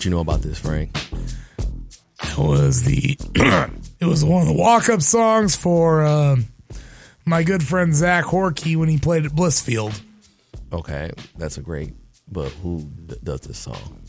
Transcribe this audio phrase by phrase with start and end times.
[0.00, 0.96] What you know about this, Frank?
[2.22, 3.18] It was the
[4.00, 6.46] it was one of the walk up songs for um,
[7.26, 10.00] my good friend Zach Horkey when he played at Blissfield.
[10.72, 11.92] Okay, that's a great.
[12.32, 14.00] But who d- does this song?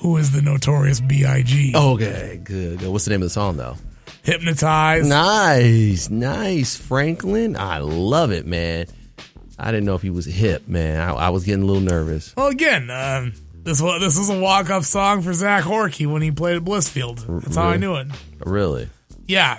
[0.00, 1.72] Who is the notorious B.I.G.
[1.72, 2.80] Okay, good.
[2.80, 2.88] good.
[2.90, 3.76] What's the name of the song, though?
[4.24, 5.08] Hypnotized.
[5.08, 7.56] Nice, nice, Franklin.
[7.56, 8.86] I love it, man.
[9.56, 11.00] I didn't know if he was hip, man.
[11.00, 12.34] I, I was getting a little nervous.
[12.34, 16.22] Well, again, um, this was this is a walk up song for Zach Horkey when
[16.22, 17.42] he played at Blissfield.
[17.42, 18.08] That's how I knew it.
[18.44, 18.88] Really?
[19.26, 19.58] Yeah.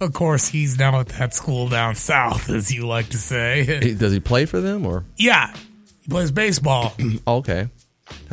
[0.00, 3.64] Of course, he's now at that school down south, as you like to say.
[3.82, 5.04] He- Does he play for them or?
[5.16, 5.54] yeah,
[6.02, 6.94] he plays baseball.
[7.26, 7.68] Oh, okay.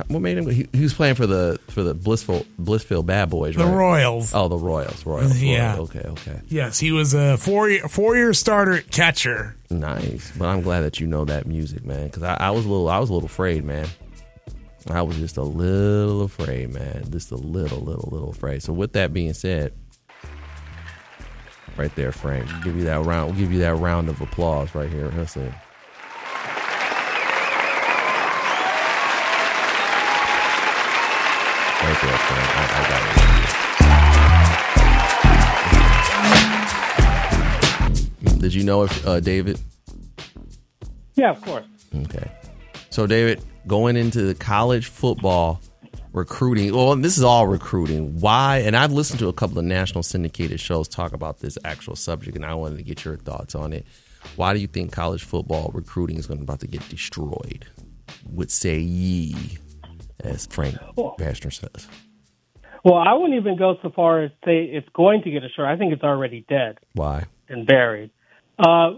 [0.07, 0.47] What made him?
[0.47, 3.63] He, he was playing for the for the Blissful Blissfield Bad Boys, right?
[3.65, 3.75] The right?
[3.77, 4.31] Royals.
[4.35, 5.03] Oh, the Royals.
[5.03, 5.41] Royals.
[5.41, 5.73] Yeah.
[5.75, 5.89] Royals.
[5.95, 6.07] Okay.
[6.09, 6.41] Okay.
[6.47, 9.55] Yes, he was a four year four year starter at catcher.
[9.71, 10.31] Nice.
[10.37, 12.05] But I'm glad that you know that music, man.
[12.05, 13.87] Because I, I was a little, I was a little afraid, man.
[14.89, 17.09] I was just a little afraid, man.
[17.09, 18.61] Just a little, little, little afraid.
[18.63, 19.73] So with that being said,
[21.77, 23.31] right there, Frank, we'll give you that round.
[23.31, 25.07] We'll give you that round of applause right here.
[25.15, 25.53] Listen.
[31.83, 32.49] Right there, Frank.
[32.55, 33.01] I, I got
[38.25, 38.41] it.
[38.41, 39.59] Did you know if uh, David?
[41.15, 41.65] Yeah, of course.
[41.95, 42.29] Okay.
[42.89, 45.61] So, David, going into the college football
[46.11, 48.19] recruiting, well, this is all recruiting.
[48.19, 48.59] Why?
[48.59, 52.35] And I've listened to a couple of national syndicated shows talk about this actual subject,
[52.35, 53.85] and I wanted to get your thoughts on it.
[54.35, 57.65] Why do you think college football recruiting is going to about to get destroyed?
[58.29, 59.57] Would say ye,
[60.21, 61.87] as Frank Pastner says.
[62.85, 65.67] Well, I wouldn't even go so far as say it's going to get assured.
[65.67, 67.25] I think it's already dead Why?
[67.47, 68.11] and buried.
[68.59, 68.91] Uh,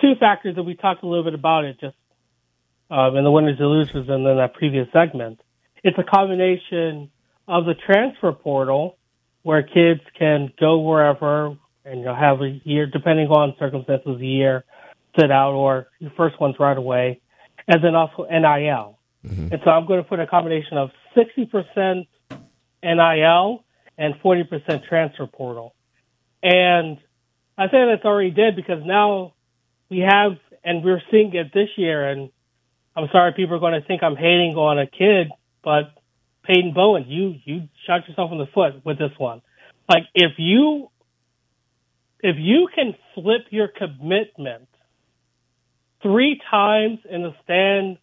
[0.00, 1.96] two factors that we talked a little bit about it just
[2.94, 5.40] um, in the winners and losers and then that previous segment.
[5.82, 7.10] It's a combination
[7.48, 8.96] of the transfer portal
[9.42, 14.64] where kids can go wherever and you'll have a year, depending on circumstances, a year
[15.18, 17.20] sit out or your first one's right away,
[17.68, 18.98] and then also NIL.
[19.52, 22.06] And so I'm going to put a combination of 60%
[22.82, 23.64] NIL
[23.96, 25.74] and 40% transfer portal.
[26.42, 26.98] And
[27.56, 29.34] I say that's already dead because now
[29.88, 30.32] we have,
[30.64, 32.08] and we're seeing it this year.
[32.08, 32.30] And
[32.96, 35.32] I'm sorry, people are going to think I'm hating on a kid,
[35.62, 35.92] but
[36.44, 39.42] Peyton Bowen, you you shot yourself in the foot with this one.
[39.88, 40.90] Like if you
[42.20, 44.68] if you can flip your commitment
[46.02, 47.98] three times in the span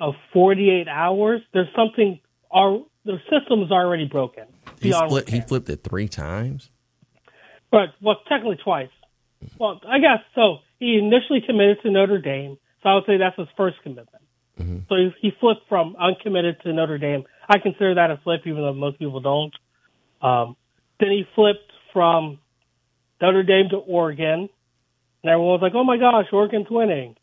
[0.00, 2.20] of 48 hours, there's something.
[2.50, 4.44] Our the system is already broken.
[4.80, 5.28] He split.
[5.28, 6.70] He flipped it three times.
[7.70, 8.90] But well, technically twice.
[9.58, 10.58] Well, I guess so.
[10.78, 14.21] He initially committed to Notre Dame, so I would say that's his first commitment.
[14.88, 17.24] So he, he flipped from uncommitted to Notre Dame.
[17.48, 19.54] I consider that a flip, even though most people don't.
[20.20, 20.56] Um,
[21.00, 22.38] then he flipped from
[23.20, 24.48] Notre Dame to Oregon,
[25.22, 27.16] and everyone was like, "Oh my gosh, Oregon's winning!"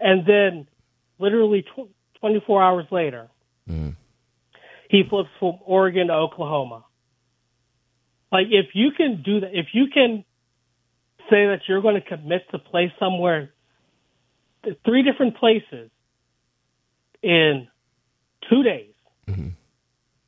[0.00, 0.66] And then,
[1.18, 1.90] literally tw-
[2.20, 3.28] 24 hours later,
[4.88, 6.84] he flips from Oregon to Oklahoma.
[8.30, 10.24] Like if you can do that, if you can
[11.30, 13.52] say that you're going to commit to play somewhere,
[14.64, 15.90] th- three different places
[17.22, 17.68] in
[18.50, 18.92] two days,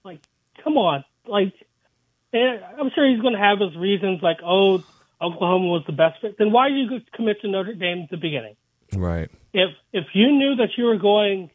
[0.04, 0.20] like
[0.62, 1.52] come on, like
[2.32, 4.82] I'm sure he's going to have his reasons, like oh
[5.20, 6.36] Oklahoma was the best fit.
[6.38, 8.56] Then why did you commit to Notre Dame at the beginning?
[8.92, 9.30] Right.
[9.52, 11.50] if if you knew that you were going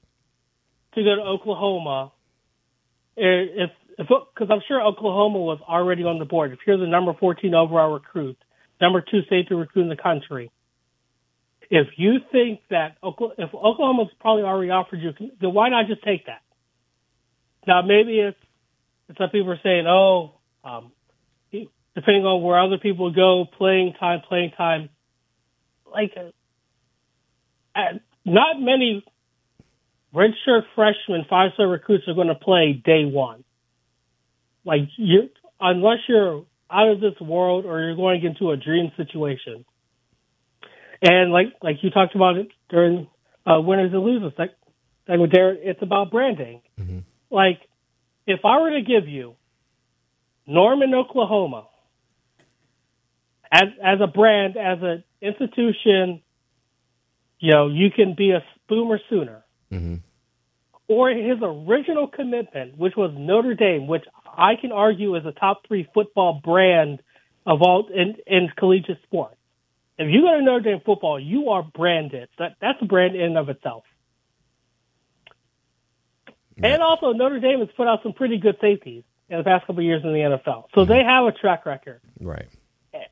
[0.95, 2.12] to go to Oklahoma,
[3.18, 6.51] eh, if if because I'm sure Oklahoma was already on the board.
[6.53, 8.38] If you're the number 14 overall recruit,
[8.80, 10.51] number two safety recruit in the country,
[11.69, 16.25] if you think that if Oklahoma's probably already offered you, then why not just take
[16.25, 16.42] that?
[17.68, 18.38] Now maybe it's
[19.18, 20.92] some people are saying, oh, um,
[21.51, 24.89] depending on where other people go, playing time, playing time,
[25.92, 26.13] like.
[26.16, 26.30] Uh,
[27.75, 29.04] uh, not many
[30.13, 33.44] redshirt freshmen, five star recruits are going to play day one.
[34.65, 35.30] Like you,
[35.60, 39.65] unless you're out of this world or you're going into a dream situation.
[41.01, 43.07] And like like you talked about it during
[43.46, 44.51] uh, winners and losers, like
[45.07, 46.62] like with Derek, it's about branding.
[47.31, 47.60] Like
[48.28, 49.36] if I were to give you
[50.46, 51.68] Norman, Oklahoma,
[53.51, 56.22] as as a brand, as an institution,
[57.40, 59.44] you know, you can be a boomer sooner.
[60.88, 65.62] Or his original commitment, which was Notre Dame, which I can argue is a top
[65.68, 67.00] three football brand
[67.46, 69.36] of all in, in collegiate sports.
[70.00, 72.30] If you go to Notre Dame football, you are branded.
[72.38, 73.84] That that's a brand in and of itself.
[76.62, 79.80] And also, Notre Dame has put out some pretty good safeties in the past couple
[79.80, 82.01] of years in the NFL, so they have a track record.
[82.19, 82.48] Right.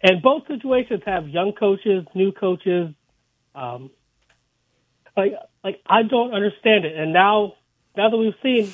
[0.02, 2.94] And both situations have young coaches, new coaches.
[3.54, 3.92] Um,
[5.16, 6.96] like, like I don't understand it.
[6.98, 7.54] And now,
[7.96, 8.74] now that we've seen,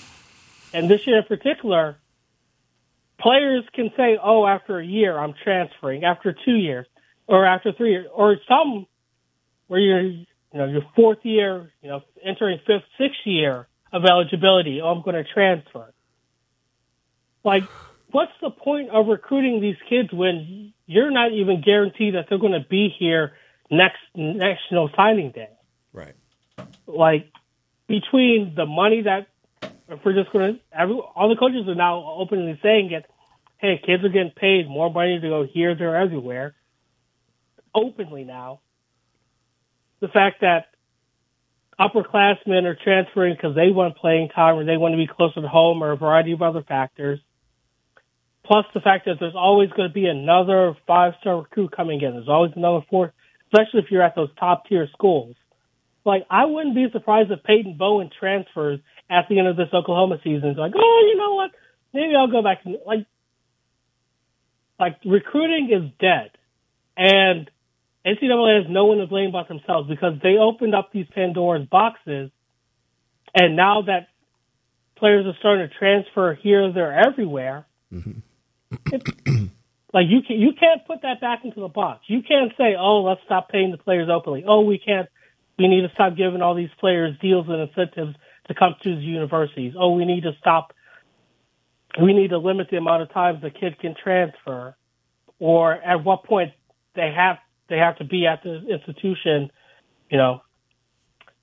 [0.71, 1.97] and this year in particular,
[3.19, 6.03] players can say, "Oh, after a year, I'm transferring.
[6.03, 6.87] After two years,
[7.27, 8.85] or after three years, or some
[9.67, 14.81] where you're, you know, your fourth year, you know, entering fifth, sixth year of eligibility.
[14.81, 15.93] Oh, I'm going to transfer.
[17.43, 17.63] Like,
[18.11, 22.53] what's the point of recruiting these kids when you're not even guaranteed that they're going
[22.53, 23.33] to be here
[23.71, 25.49] next national signing day?
[25.91, 26.13] Right.
[26.87, 27.31] Like,
[27.87, 29.27] between the money that
[29.89, 33.05] if we're just going to, all the coaches are now openly saying it.
[33.57, 36.55] Hey, kids are getting paid more money to go here, there, everywhere.
[37.75, 38.59] Openly now.
[39.99, 40.67] The fact that
[41.79, 45.47] upperclassmen are transferring because they want playing time or they want to be closer to
[45.47, 47.19] home or a variety of other factors.
[48.45, 52.11] Plus the fact that there's always going to be another five star recruit coming in.
[52.11, 53.13] There's always another four,
[53.47, 55.35] especially if you're at those top tier schools.
[56.05, 58.79] Like I wouldn't be surprised if Peyton Bowen transfers
[59.09, 60.49] at the end of this Oklahoma season.
[60.49, 61.51] It's like, oh, you know what?
[61.93, 63.05] Maybe I'll go back like,
[64.79, 66.31] like recruiting is dead,
[66.97, 67.49] and
[68.05, 72.31] NCAA has no one to blame but themselves because they opened up these Pandora's boxes,
[73.33, 74.07] and now that
[74.97, 77.65] players are starting to transfer here, there, everywhere.
[77.93, 78.19] Mm-hmm.
[78.91, 79.49] It's,
[79.93, 82.01] like you can you can't put that back into the box.
[82.07, 85.07] You can't say, "Oh, let's stop paying the players openly." Oh, we can't.
[85.57, 88.15] We need to stop giving all these players deals and incentives
[88.47, 89.75] to come to the universities.
[89.77, 90.73] Oh, we need to stop.
[92.01, 94.75] We need to limit the amount of times the kid can transfer,
[95.37, 96.53] or at what point
[96.95, 97.37] they have
[97.69, 99.51] they have to be at the institution.
[100.09, 100.41] You know,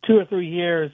[0.07, 0.93] two or three years,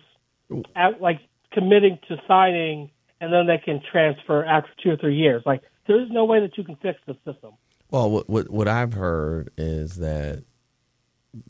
[0.74, 1.20] at, like
[1.52, 2.90] committing to signing,
[3.20, 5.42] and then they can transfer after two or three years.
[5.44, 7.52] Like there's no way that you can fix the system.
[7.90, 10.44] Well, what what, what I've heard is that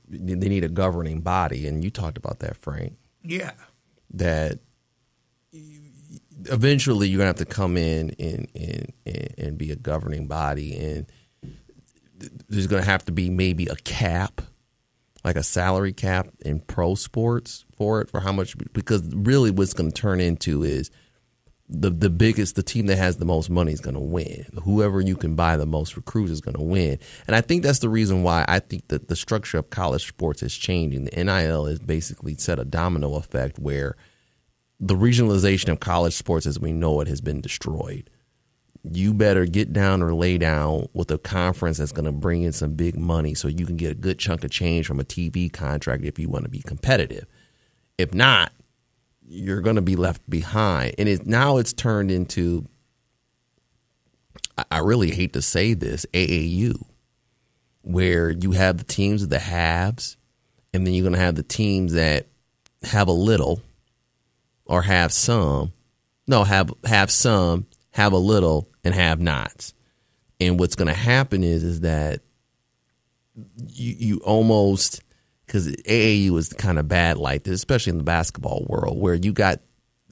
[0.09, 2.95] they need a governing body, and you talked about that, Frank.
[3.23, 3.53] Yeah.
[4.11, 4.59] That
[6.45, 10.77] eventually you're gonna have to come in and and and, and be a governing body,
[10.77, 11.07] and
[12.49, 14.43] there's gonna have to be maybe a cap,
[15.25, 19.75] like a salary cap in pro sports for it for how much because really what's
[19.75, 20.91] gonna turn into is
[21.69, 24.47] the the biggest the team that has the most money is going to win.
[24.63, 26.99] Whoever you can buy the most recruits is going to win.
[27.27, 30.43] And I think that's the reason why I think that the structure of college sports
[30.43, 31.05] is changing.
[31.05, 33.97] The NIL has basically set a domino effect where
[34.79, 38.11] the regionalization of college sports as we know it has been destroyed.
[38.89, 42.53] You better get down or lay down with a conference that's going to bring in
[42.53, 45.53] some big money so you can get a good chunk of change from a TV
[45.53, 47.27] contract if you want to be competitive.
[47.99, 48.53] If not,
[49.27, 50.95] you're going to be left behind.
[50.99, 52.67] And it, now it's turned into,
[54.71, 56.81] I- really hate to say this, AAU,
[57.83, 60.17] where you have the teams of the haves,
[60.73, 62.27] and then you're going to have the teams that
[62.83, 63.61] have a little
[64.65, 65.73] or have some.
[66.29, 69.73] No, have have some, have a little, and have nots.
[70.39, 72.21] And what's going to happen is is that
[73.69, 75.03] you you almost
[75.47, 79.33] because AAU is kind of bad like this, especially in the basketball world, where you
[79.33, 79.61] got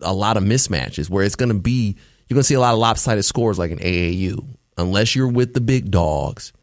[0.00, 1.94] a lot of mismatches, where it's going to be
[2.26, 4.46] you're going to see a lot of lopsided scores like in AAU,
[4.78, 6.54] unless you're with the big dogs,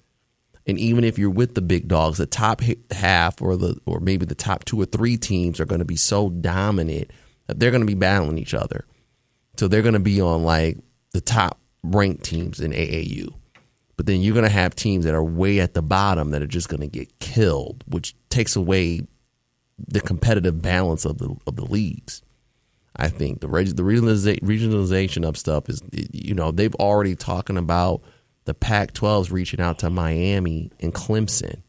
[0.65, 4.25] and even if you're with the big dogs, the top half or the or maybe
[4.25, 7.11] the top two or three teams are going to be so dominant
[7.45, 8.85] that they're going to be battling each other,
[9.55, 10.79] so they're going to be on like
[11.11, 13.33] the top ranked teams in AAU
[14.01, 16.47] but then you're going to have teams that are way at the bottom that are
[16.47, 19.01] just going to get killed, which takes away
[19.77, 22.23] the competitive balance of the of the leagues.
[22.95, 23.41] I think.
[23.41, 28.01] The reg- the regionaliza- regionalization of stuff is, you know, they've already talking about
[28.45, 31.61] the Pac-12s reaching out to Miami and Clemson,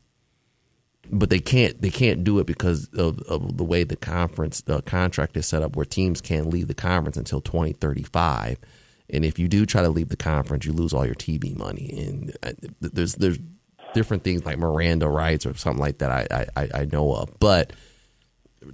[1.10, 4.80] but they can't they can't do it because of, of the way the conference the
[4.80, 8.56] contract is set up, where teams can't leave the conference until 2035
[9.12, 12.06] And if you do try to leave the conference, you lose all your TV money.
[12.06, 13.38] And uh, there's there's
[13.94, 17.72] different things like Miranda rights or something like that I I, I know of, but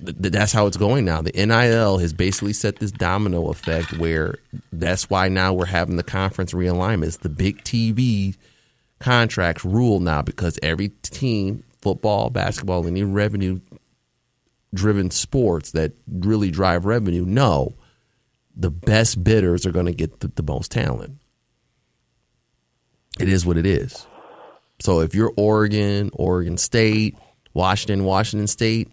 [0.05, 1.23] th- that's how it's going now.
[1.23, 4.37] The NIL has basically set this domino effect where
[4.73, 7.21] that's why now we're having the conference realignments.
[7.21, 8.37] The big TV
[9.01, 13.61] contracts rule now because every team, football, basketball, any revenue
[14.75, 17.75] driven sports that really drive revenue, know
[18.59, 21.19] the best bidders are going to get the, the most talent.
[23.19, 24.07] It is what it is.
[24.81, 27.17] So if you're Oregon, Oregon State,
[27.55, 28.91] Washington, Washington State,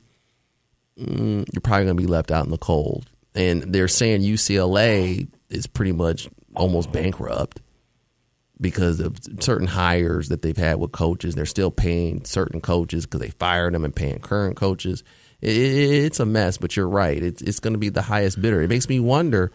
[0.99, 3.09] mm, you're probably going to be left out in the cold.
[3.33, 7.59] And they're saying UCLA is pretty much almost bankrupt
[8.61, 11.35] because of certain hires that they've had with coaches.
[11.35, 15.03] They're still paying certain coaches because they fired them and paying current coaches.
[15.47, 17.21] It's a mess, but you're right.
[17.21, 18.61] It's, it's going to be the highest bidder.
[18.61, 19.51] It makes me wonder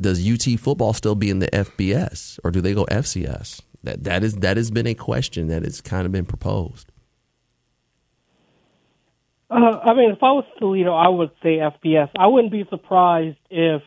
[0.00, 3.60] does UT football still be in the FBS or do they go FCS?
[3.84, 6.90] That that is that has been a question that has kind of been proposed.
[9.50, 12.10] Uh, I mean, if I was Toledo, I would say FBS.
[12.18, 13.82] I wouldn't be surprised if.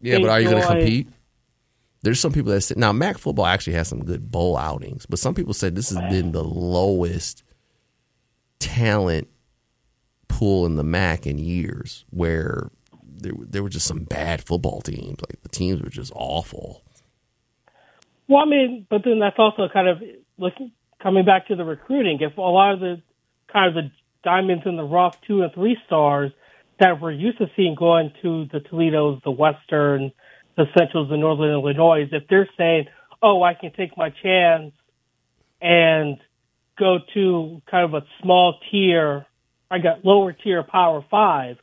[0.00, 1.08] Yeah, but are you going to compete?
[2.02, 5.18] There's some people that say now MAC football actually has some good bowl outings, but
[5.18, 7.42] some people said this has been the lowest
[8.58, 9.28] talent
[10.28, 12.70] pool in the MAC in years, where
[13.02, 15.20] there there were just some bad football teams.
[15.20, 16.82] Like the teams were just awful.
[18.28, 20.02] Well, I mean, but then that's also kind of
[20.36, 22.18] looking coming back to the recruiting.
[22.20, 23.02] If a lot of the
[23.52, 23.90] kind of the
[24.22, 26.32] diamonds in the rough two and three stars
[26.80, 30.12] that we're used to seeing going to the Toledo's, the Western,
[30.56, 32.86] the Centrals, the Northern Illinois, if they're saying,
[33.22, 34.72] "Oh, I can take my chance
[35.60, 36.18] and
[36.78, 39.26] go to kind of a small tier,
[39.70, 41.58] I got lower tier Power Five.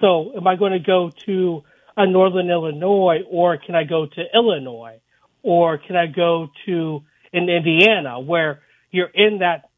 [0.00, 1.62] so am I going to go to
[1.96, 5.00] a Northern Illinois or can I go to Illinois?
[5.42, 7.02] or can I go to
[7.32, 9.70] in Indiana where you're in that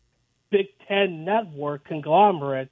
[0.51, 2.71] Big Ten network conglomerate,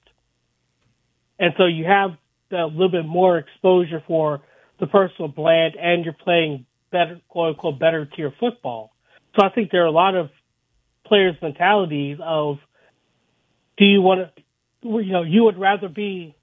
[1.38, 2.11] and so you have
[2.52, 4.43] a little bit more exposure for
[4.79, 8.93] the personal brand, and you're playing better, quote unquote, better tier football.
[9.37, 10.31] So I think there are a lot of
[11.07, 12.59] players' mentalities of,
[13.79, 14.43] do you want to,
[14.82, 16.34] you know, you would rather be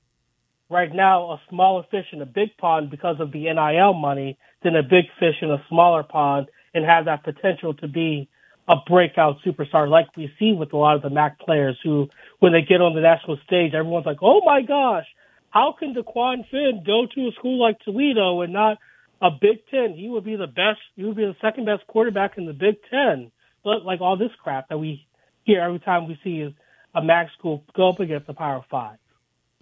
[0.70, 4.75] right now a smaller fish in a big pond because of the NIL money than
[4.75, 8.29] a big fish in a smaller pond and have that potential to be
[8.67, 12.08] a breakout superstar like we see with a lot of the MAC players who,
[12.39, 15.06] when they get on the national stage, everyone's like, oh my gosh,
[15.50, 18.77] how can DeQuan Finn go to a school like Toledo and not
[19.22, 19.94] a Big Ten?
[19.96, 22.75] He would be the best, he would be the second best quarterback in the Big
[22.91, 23.32] Ten.
[23.63, 25.08] But like all this crap that we
[25.46, 26.53] hear every time we see
[26.98, 28.98] a MAC school go up against the Power Five.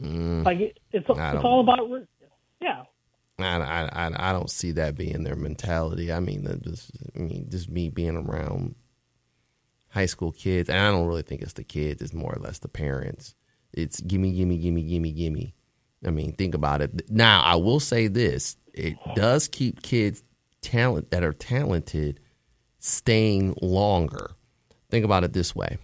[0.01, 0.45] Mm.
[0.45, 1.79] Like it, it's it's all about
[2.61, 2.83] yeah.
[3.37, 6.13] I, I, I, don't see that being their mentality.
[6.13, 8.75] I mean, just, I mean, just me being around
[9.89, 12.01] high school kids, and I don't really think it's the kids.
[12.01, 13.35] It's more or less the parents.
[13.73, 15.53] It's gimme, gimme, gimme, gimme, gimme.
[16.05, 17.09] I mean, think about it.
[17.11, 20.23] Now, I will say this: it does keep kids
[20.61, 22.21] talent that are talented
[22.79, 24.31] staying longer.
[24.89, 25.77] Think about it this way: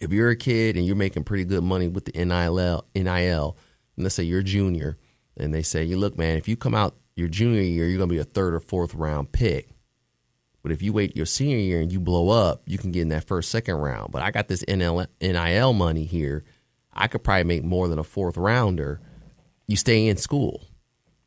[0.00, 3.56] if you're a kid and you're making pretty good money with the NIL, NIL,
[3.96, 4.98] and let's say you're a junior,
[5.36, 8.08] and they say, "You look, man, if you come out your junior year, you're gonna
[8.08, 9.70] be a third or fourth round pick.
[10.62, 13.08] But if you wait your senior year and you blow up, you can get in
[13.10, 14.10] that first, second round.
[14.10, 16.44] But I got this NL, NIL money here.
[16.92, 19.00] I could probably make more than a fourth rounder.
[19.66, 20.62] You stay in school."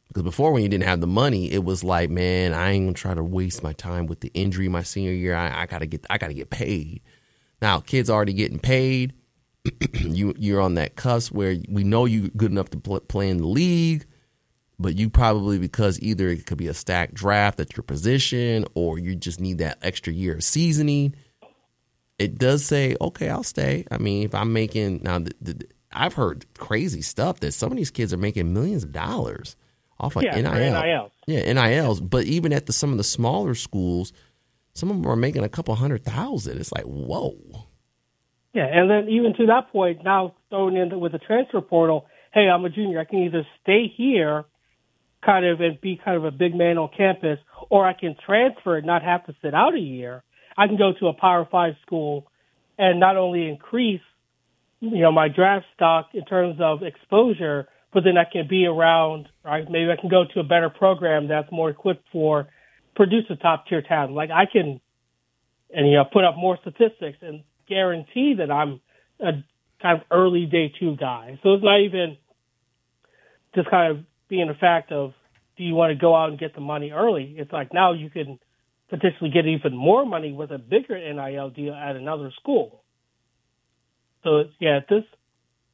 [0.10, 2.94] Because before, when you didn't have the money, it was like, man, I ain't gonna
[2.96, 5.36] try to waste my time with the injury my senior year.
[5.36, 7.02] I, I gotta get, I gotta get paid.
[7.62, 9.14] Now, kids already getting paid.
[9.94, 13.38] you you're on that cusp where we know you're good enough to pl- play in
[13.38, 14.06] the league,
[14.80, 18.98] but you probably because either it could be a stacked draft at your position or
[18.98, 21.14] you just need that extra year of seasoning.
[22.18, 23.86] It does say, okay, I'll stay.
[23.92, 27.78] I mean, if I'm making now, the, the, I've heard crazy stuff that some of
[27.78, 29.56] these kids are making millions of dollars
[30.00, 30.52] off of Yeah, NIL.
[30.54, 31.12] NILs.
[31.28, 32.00] Yeah, NILs.
[32.02, 34.14] But even at the some of the smaller schools,
[34.80, 36.60] some of them are making a couple hundred thousand.
[36.60, 37.36] It's like, whoa.
[38.54, 42.48] Yeah, and then even to that point, now thrown in with the transfer portal, hey,
[42.50, 43.00] I'm a junior.
[43.00, 44.46] I can either stay here,
[45.24, 48.78] kind of, and be kind of a big man on campus, or I can transfer
[48.78, 50.24] and not have to sit out a year.
[50.58, 52.28] I can go to a Power Five school
[52.78, 54.02] and not only increase,
[54.80, 59.28] you know, my draft stock in terms of exposure, but then I can be around,
[59.44, 59.66] right?
[59.70, 62.48] Maybe I can go to a better program that's more equipped for
[63.00, 64.12] produce a top tier talent.
[64.12, 64.82] Like I can,
[65.74, 68.82] and you know, put up more statistics and guarantee that I'm
[69.22, 69.32] a
[69.82, 71.40] kind of early day two guy.
[71.42, 72.18] So it's not even
[73.56, 75.14] just kind of being a fact of
[75.56, 77.36] do you want to go out and get the money early?
[77.38, 78.38] It's like now you can
[78.90, 82.84] potentially get even more money with a bigger NIL deal at another school.
[84.26, 85.06] So yeah, this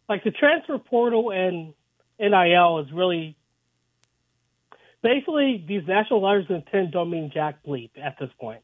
[0.08, 1.74] like the transfer portal and
[2.20, 3.36] NIL is really
[5.06, 8.62] basically these national letters of intent don't mean jack bleep at this point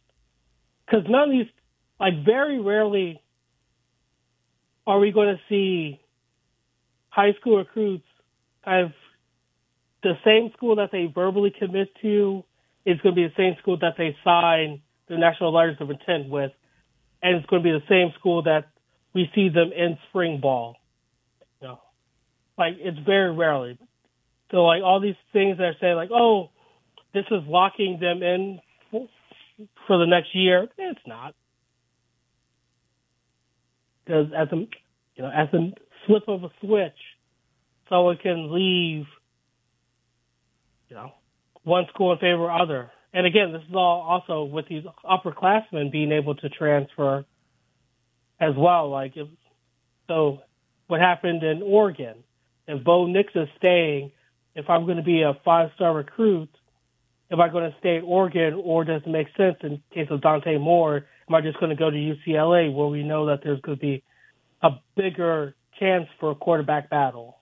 [0.85, 1.45] because none of these
[1.99, 3.21] like very rarely
[4.87, 6.01] are we going to see
[7.09, 8.05] high school recruits
[8.65, 8.91] kind of
[10.01, 12.43] the same school that they verbally commit to
[12.85, 16.29] is going to be the same school that they sign the national letters of intent
[16.29, 16.51] with,
[17.21, 18.69] and it's going to be the same school that
[19.13, 20.75] we see them in spring ball.
[21.61, 21.79] You know,
[22.57, 23.77] like it's very rarely.
[24.51, 26.49] So like all these things that are saying like, oh,
[27.13, 28.59] this is locking them in
[29.87, 30.67] for, the next year.
[30.77, 31.33] It's not
[34.03, 34.55] because as a
[35.15, 35.71] you know as a
[36.05, 36.97] flip of a switch,
[37.89, 39.05] someone can leave.
[40.89, 41.11] You know,
[41.63, 42.91] one school in favor of other.
[43.13, 47.25] And again, this is all also with these upperclassmen being able to transfer
[48.39, 48.89] as well.
[48.89, 49.27] Like if
[50.07, 50.39] so,
[50.87, 52.23] what happened in Oregon?
[52.67, 54.11] If Bo Nix is staying,
[54.55, 56.49] if I'm going to be a five star recruit,
[57.31, 60.21] am I going to stay at Oregon, or does it make sense in case of
[60.21, 61.05] Dante Moore?
[61.29, 63.81] Am I just going to go to UCLA, where we know that there's going to
[63.81, 64.03] be
[64.61, 67.37] a bigger chance for a quarterback battle?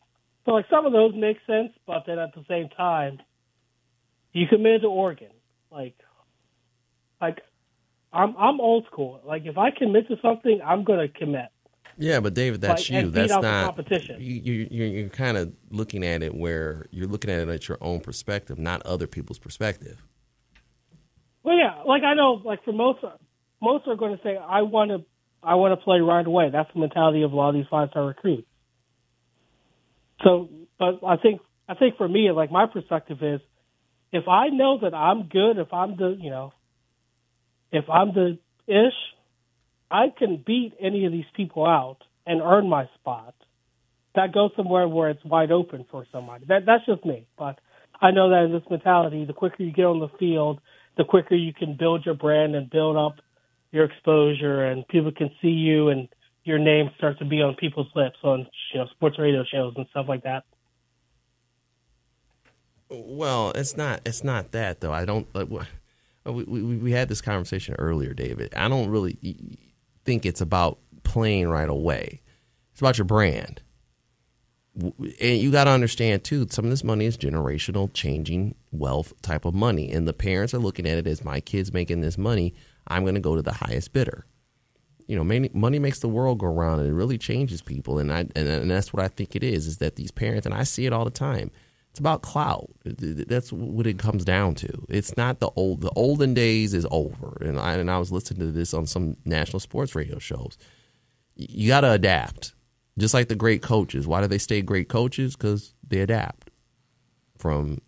[0.46, 3.20] So like some of those make sense, but then at the same time,
[4.34, 5.32] you committed to Oregon.
[5.72, 5.96] Like,
[7.22, 7.40] like
[8.12, 9.22] I'm I'm old school.
[9.26, 11.50] Like if I commit to something, I'm going to commit.
[12.02, 13.12] Yeah, but David, that's Like, you.
[13.12, 14.16] That's not competition.
[14.20, 17.68] You, you, you're, you're kind of looking at it where you're looking at it at
[17.68, 20.02] your own perspective, not other people's perspective.
[21.44, 23.00] Well, yeah, like I know, like for most,
[23.62, 25.06] most are going to say, I want to,
[25.44, 26.50] I want to play right away.
[26.50, 28.48] That's the mentality of a lot of these five star recruits.
[30.24, 33.42] So, but I think, I think for me, like my perspective is,
[34.14, 36.54] if I know that I'm good, if I'm the, you know,
[37.74, 38.94] if I'm the ish,
[39.92, 43.34] I can beat any of these people out and earn my spot.
[44.16, 46.46] That goes somewhere where it's wide open for somebody.
[46.48, 47.60] That that's just me, but
[48.02, 50.62] I know that in this mentality, the quicker you get on the field,
[50.98, 53.20] the quicker you can build your brand and build up
[53.72, 56.08] your exposure, and people can see you, and
[56.44, 59.86] your name starts to be on people's lips on you know sports radio shows and
[59.92, 60.44] stuff like that.
[62.90, 64.02] Well, it's not.
[64.06, 64.94] It's not that though.
[64.94, 65.28] I don't.
[65.36, 65.50] Like,
[66.26, 68.54] we, we we had this conversation earlier, David.
[68.56, 69.18] I don't really
[70.10, 72.20] think it's about playing right away.
[72.72, 73.62] It's about your brand,
[74.76, 76.48] and you got to understand too.
[76.50, 80.60] Some of this money is generational, changing wealth type of money, and the parents are
[80.60, 82.56] looking at it as my kids making this money.
[82.88, 84.26] I'm going to go to the highest bidder.
[85.06, 88.00] You know, money, makes the world go round, and it really changes people.
[88.00, 89.68] And I and, and that's what I think it is.
[89.68, 91.52] Is that these parents, and I see it all the time.
[91.92, 92.70] It's about clout.
[92.86, 94.86] That's what it comes down to.
[94.90, 95.82] It's not the old.
[95.82, 97.38] The olden days is over.
[97.42, 100.58] And I and I was listening to this on some national sports radio shows.
[101.36, 102.54] You got to adapt,
[102.98, 104.06] just like the great coaches.
[104.06, 105.36] Why do they stay great coaches?
[105.36, 106.52] Because they adapt.
[107.38, 107.80] From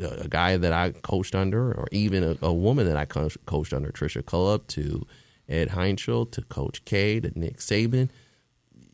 [0.00, 3.72] a guy that I coached under, or even a, a woman that I co- coached
[3.72, 5.06] under, Tricia Cullop, to
[5.48, 8.08] Ed Heintschel, to Coach K, to Nick Saban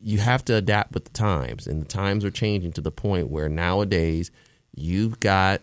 [0.03, 3.29] you have to adapt with the times, and the times are changing to the point
[3.29, 4.31] where nowadays
[4.73, 5.61] you've got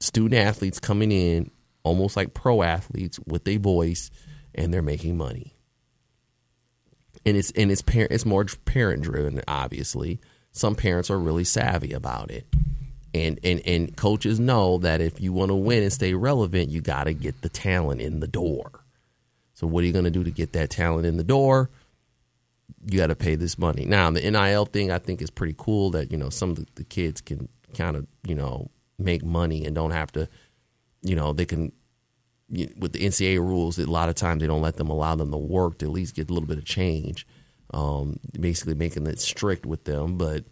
[0.00, 1.50] student athletes coming in
[1.82, 4.10] almost like pro athletes with a voice,
[4.54, 5.54] and they're making money.
[7.24, 9.42] And it's and it's parent it's more parent driven.
[9.48, 10.20] Obviously,
[10.52, 12.46] some parents are really savvy about it,
[13.14, 16.80] and and and coaches know that if you want to win and stay relevant, you
[16.80, 18.84] got to get the talent in the door.
[19.54, 21.68] So what are you going to do to get that talent in the door?
[22.86, 23.84] You got to pay this money.
[23.84, 26.84] Now, the NIL thing I think is pretty cool that, you know, some of the,
[26.84, 30.28] kids can kind of, you know, make money and don't have to,
[31.02, 31.72] you know, they can,
[32.48, 35.30] you, with the NCAA rules, a lot of times they don't let them allow them
[35.30, 37.26] to work to at least get a little bit of change,
[37.74, 40.16] um, basically making it strict with them.
[40.16, 40.44] But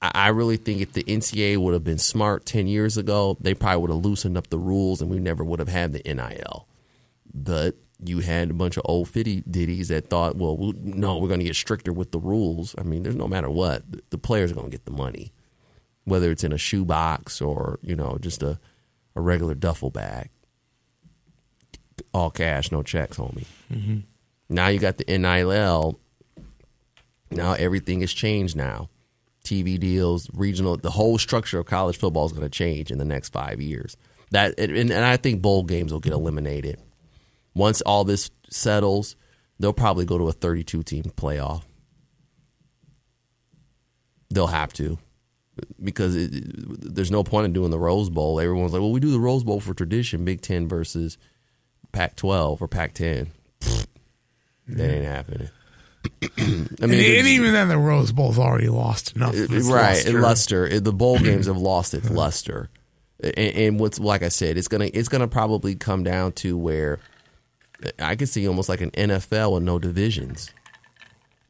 [0.00, 3.54] I, I really think if the NCAA would have been smart 10 years ago, they
[3.54, 6.66] probably would have loosened up the rules and we never would have had the NIL.
[7.34, 7.74] But
[8.04, 11.40] you had a bunch of old fitty ditties that thought, well, we no, we're going
[11.40, 12.74] to get stricter with the rules.
[12.78, 15.32] I mean, there's no matter what, the- players are going to get the money,
[16.04, 18.58] whether it's in a shoebox or you know just a
[19.14, 20.28] a regular duffel bag,
[22.12, 23.46] all cash, no checks, homie.
[23.72, 24.00] Mm-hmm.
[24.48, 25.98] Now you got the NIL.
[27.30, 28.56] Now everything has changed.
[28.56, 28.90] Now,
[29.42, 33.04] TV deals, regional, the whole structure of college football is going to change in the
[33.04, 33.96] next five years.
[34.32, 36.80] That and, and I think bowl games will get eliminated
[37.56, 39.16] once all this settles,
[39.58, 41.62] they'll probably go to a 32 team playoff.
[44.30, 44.98] They'll have to.
[45.82, 46.30] because it,
[46.94, 48.40] there's no point in doing the Rose Bowl.
[48.40, 51.16] Everyone's like, well, we do the Rose Bowl for tradition, Big Ten versus
[51.92, 53.28] Pac-12 or Pac-10.
[54.68, 55.48] That ain't happening.
[56.22, 59.34] I and, and even then, the Rose Bowl's already lost enough.
[59.34, 60.20] its right luster.
[60.20, 62.68] luster It- the bowl games have lost its luster
[63.22, 67.00] and, and what's like i said it's gonna it's gonna probably come down to where
[67.98, 70.50] i could see almost like an nfl with no divisions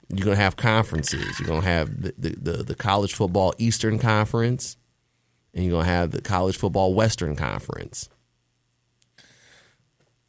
[0.08, 4.76] you're gonna have conferences you're gonna have the, the, the, the college football eastern conference
[5.54, 8.08] and you're gonna have the college football western conference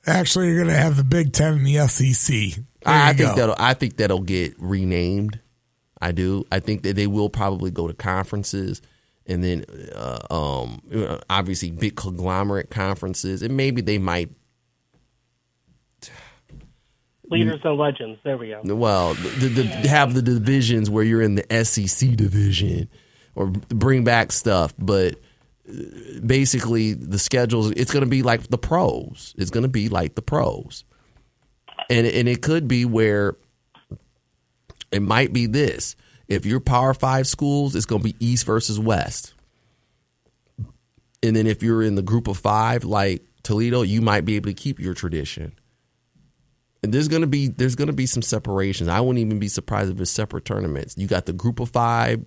[0.07, 2.33] Actually, you're going to have the Big Ten and the SEC.
[2.33, 3.35] There I, I think go.
[3.35, 5.39] that'll I think that'll get renamed.
[5.99, 6.45] I do.
[6.49, 8.81] I think that they will probably go to conferences
[9.25, 14.29] and then uh, um, obviously big conglomerate conferences and maybe they might
[17.29, 18.19] Leaders and legends.
[18.23, 18.61] There we go.
[18.75, 22.87] well the, the, have the divisions where you're in the SEC division
[23.35, 25.15] or bring back stuff but
[25.69, 25.73] uh,
[26.25, 29.35] basically the schedules it's going to be like the pros.
[29.37, 30.85] It's going to be like the pros.
[31.89, 33.35] And and it could be where
[34.91, 35.95] it might be this.
[36.29, 39.33] If you're power 5 schools it's going to be east versus west.
[41.21, 44.49] And then if you're in the group of 5 like Toledo you might be able
[44.49, 45.53] to keep your tradition
[46.93, 48.89] there's gonna be there's gonna be some separations.
[48.89, 50.95] I wouldn't even be surprised if it's separate tournaments.
[50.97, 52.23] You got the group of five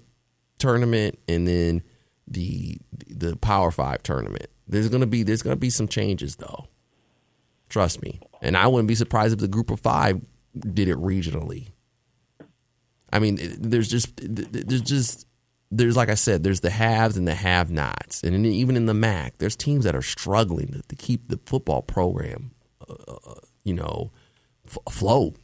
[0.58, 1.82] tournament and then
[2.26, 4.46] the the power five tournament.
[4.66, 6.66] There's gonna be there's gonna be some changes though.
[7.68, 8.20] Trust me.
[8.42, 10.20] And I wouldn't be surprised if the group of five
[10.58, 11.68] did it regionally.
[13.12, 15.26] I mean, there's just there's just
[15.70, 19.38] there's like I said, there's the haves and the have-nots, and even in the MAC,
[19.38, 22.52] there's teams that are struggling to, to keep the football program,
[22.88, 24.10] uh, you know,
[24.70, 25.36] f- afloat.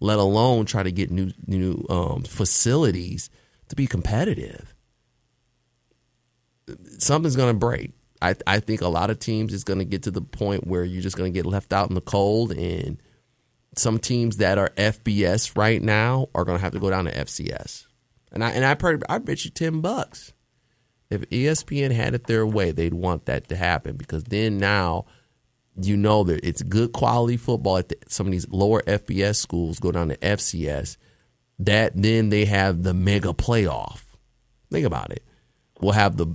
[0.00, 3.30] Let alone try to get new new um, facilities
[3.68, 4.74] to be competitive.
[6.98, 7.92] Something's going to break.
[8.22, 10.84] I I think a lot of teams is going to get to the point where
[10.84, 13.02] you're just going to get left out in the cold, and
[13.76, 17.12] some teams that are FBS right now are going to have to go down to
[17.12, 17.86] FCS.
[18.30, 20.32] And I and I per- I bet you ten bucks
[21.10, 25.06] if ESPN had it their way, they'd want that to happen because then now
[25.80, 29.78] you know that it's good quality football at the, some of these lower FBS schools
[29.78, 30.96] go down to FCS.
[31.58, 34.02] That then they have the mega playoff.
[34.70, 35.24] Think about it.
[35.80, 36.26] We'll have the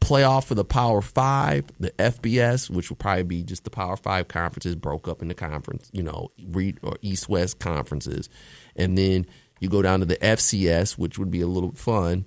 [0.00, 4.28] playoff for the Power Five, the FBS, which will probably be just the Power Five
[4.28, 8.28] conferences broke up into conference, you know, re- or East West conferences,
[8.76, 9.26] and then
[9.58, 12.26] you go down to the FCS, which would be a little fun,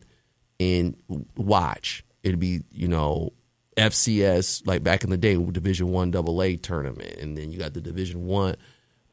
[0.60, 0.98] and
[1.38, 2.04] watch.
[2.24, 3.32] It'd be you know
[3.78, 7.74] FCS like back in the day, Division One Double A tournament, and then you got
[7.74, 8.56] the Division One,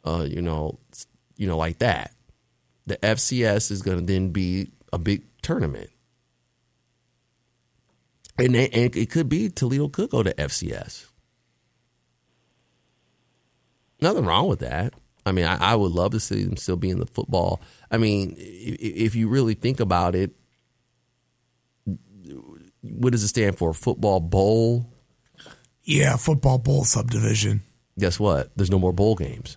[0.05, 0.79] uh, you know,
[1.37, 2.13] you know like that.
[2.87, 5.91] The FCS is going to then be a big tournament,
[8.39, 11.07] and, they, and it could be Toledo could go to FCS.
[14.01, 14.95] Nothing wrong with that.
[15.27, 17.61] I mean, I, I would love to see them still be in the football.
[17.91, 20.33] I mean, if, if you really think about it,
[22.85, 23.73] what does it stand for?
[23.73, 24.87] Football bowl.
[25.83, 27.61] Yeah, football bowl subdivision.
[27.99, 28.51] Guess what?
[28.57, 29.57] There's no more bowl games.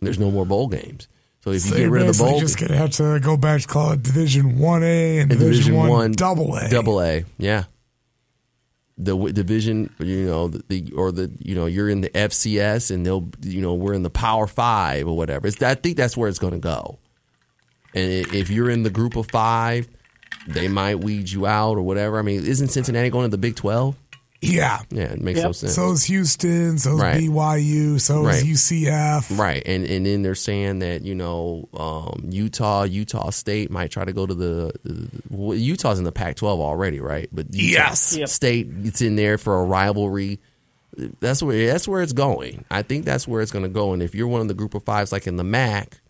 [0.00, 1.08] There's no more bowl games.
[1.44, 3.36] So if you So get you're rid of the bowl, just gonna have to go
[3.36, 6.68] back to call it Division One A and and Division One Double A.
[6.68, 7.64] double A, yeah.
[8.96, 12.90] The w- division, you know, the, the or the you know you're in the FCS
[12.92, 15.46] and they'll you know we're in the Power Five or whatever.
[15.46, 16.98] It's, I think that's where it's going to go.
[17.94, 19.88] And if you're in the group of five,
[20.48, 22.18] they might weed you out or whatever.
[22.18, 23.96] I mean, isn't Cincinnati going to the Big Twelve?
[24.40, 24.80] Yeah.
[24.90, 25.74] Yeah, it makes no sense.
[25.74, 26.78] So is Houston.
[26.78, 27.20] So is Right.
[27.20, 28.00] BYU.
[28.00, 28.36] So Right.
[28.36, 29.36] is UCF.
[29.36, 34.04] Right, and and then they're saying that you know um, Utah, Utah State might try
[34.04, 37.28] to go to the, the well, Utah's in the Pac-12 already, right?
[37.32, 38.16] But Utah Yes.
[38.16, 38.28] Yep.
[38.28, 40.38] State it's in there for a rivalry.
[41.20, 42.64] That's where that's where it's going.
[42.70, 43.92] I think that's where it's going to go.
[43.92, 46.00] And if you're one of the group of fives, like in the MAC,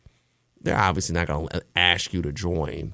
[0.61, 2.93] they're obviously not going to ask you to join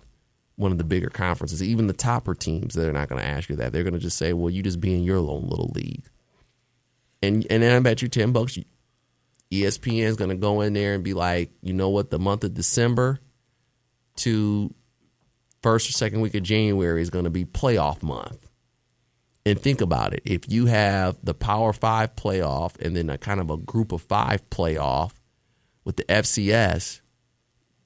[0.57, 1.62] one of the bigger conferences.
[1.62, 3.73] Even the topper teams, they're not going to ask you that.
[3.73, 6.05] They're going to just say, "Well, you just be in your own little league."
[7.23, 8.59] And and then I bet you ten bucks,
[9.51, 12.45] ESPN is going to go in there and be like, you know what, the month
[12.45, 13.21] of December
[14.17, 14.75] to
[15.62, 18.49] first or second week of January is going to be playoff month.
[19.47, 20.23] And think about it.
[20.25, 24.01] If you have the Power Five playoff and then a kind of a group of
[24.03, 25.12] five playoff
[25.85, 27.01] with the FCS,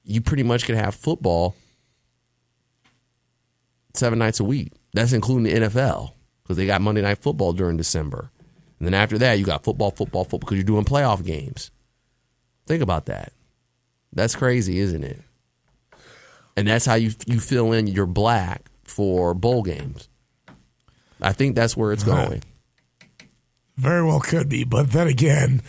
[0.03, 1.55] you pretty much can have football
[3.93, 4.73] seven nights a week.
[4.93, 8.31] That's including the NFL because they got Monday Night Football during December.
[8.79, 11.71] And then after that, you got football, football, football because you're doing playoff games.
[12.65, 13.33] Think about that.
[14.13, 15.21] That's crazy, isn't it?
[16.59, 20.09] and that's how you you fill in your black for bowl games.
[21.21, 22.43] I think that's where it's going.
[23.77, 25.61] Very well could be, but then again,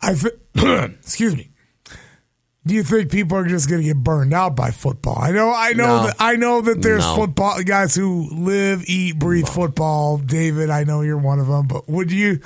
[0.00, 0.34] I th-
[0.98, 1.50] excuse me.
[2.64, 5.18] Do you think people are just going to get burned out by football?
[5.20, 6.06] I know, I know No.
[6.06, 7.16] that I know that there's No.
[7.16, 10.18] football guys who live, eat, breathe football.
[10.18, 12.38] David, I know you're one of them, but would you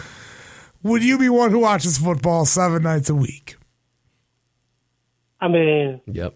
[0.82, 3.56] would you be one who watches football seven nights a week?
[5.40, 6.34] I mean, Yep.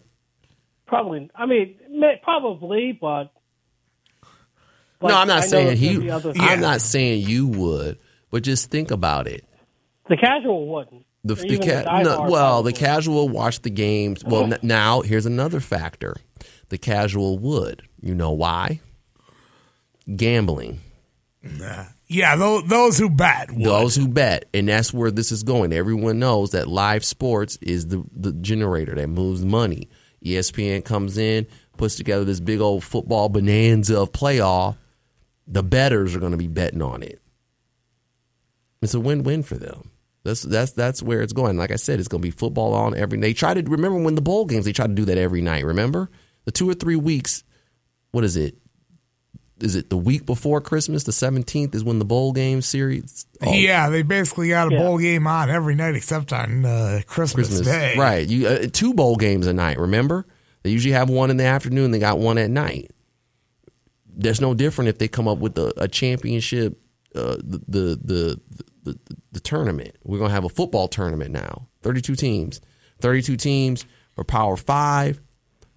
[0.87, 1.31] probably.
[1.35, 1.77] I mean,
[2.23, 3.33] probably, but.
[5.01, 5.97] no, I'm not I saying he.
[5.99, 7.99] be other- I'm not saying you would,
[8.31, 9.45] but just think about it.
[10.11, 11.07] The casual wouldn't.
[11.23, 14.25] The, the ca- diehard no, well, the casual watch the games.
[14.25, 16.17] Well, n- now here's another factor:
[16.71, 17.83] the casual would.
[18.01, 18.81] You know why?
[20.17, 20.81] Gambling.
[22.07, 23.51] Yeah, those, those who bet.
[23.53, 23.65] would.
[23.65, 25.73] Those who bet, and that's where this is going.
[25.73, 29.89] Everyone knows that live sports is the the generator that moves money.
[30.25, 34.77] ESPN comes in, puts together this big old football bonanza of playoff.
[35.47, 37.21] The betters are going to be betting on it.
[38.83, 39.90] It's a win-win for them.
[40.23, 41.57] That's that's that's where it's going.
[41.57, 43.19] Like I said, it's going to be football on every.
[43.19, 44.65] They try to remember when the bowl games.
[44.67, 45.65] They try to do that every night.
[45.65, 46.11] Remember
[46.45, 47.43] the two or three weeks.
[48.13, 48.57] What is it?
[49.61, 51.05] Is it the week before Christmas?
[51.05, 53.27] The seventeenth is when the bowl game series.
[53.43, 54.79] oh, Yeah, they basically got a Yeah.
[54.79, 57.95] bowl game on every night except on uh, Christmas, Christmas, Day.
[57.97, 58.27] right?
[58.29, 59.79] You uh, two bowl games a night.
[59.79, 60.27] Remember,
[60.63, 61.91] they usually have one in the afternoon.
[61.93, 62.91] They got one at night.
[64.13, 66.79] There's no different if they come up with a, a championship,
[67.15, 68.41] uh, the, the the
[68.83, 68.99] the
[69.33, 69.97] the tournament.
[70.05, 71.69] We're gonna have a football tournament now.
[71.83, 72.61] Thirty-two teams,
[73.01, 75.21] thirty-two teams for Power Five,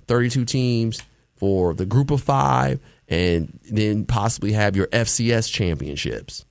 [0.08, 1.02] thirty-two teams
[1.36, 6.46] for the Group of Five, and then possibly have your FCS championships.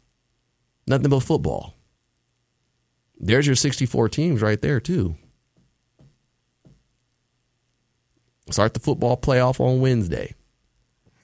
[0.87, 1.75] Nothing but football.
[3.19, 5.17] There's your 64 teams right there, too.
[8.51, 10.35] Start the football playoff on Wednesday.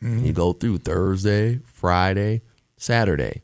[0.03, 0.27] Mm-hmm.
[0.27, 2.43] You go through Thursday, Friday,
[2.77, 3.43] Saturday.